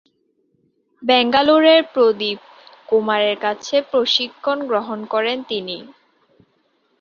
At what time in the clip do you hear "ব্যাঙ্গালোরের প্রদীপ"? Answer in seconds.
1.03-2.39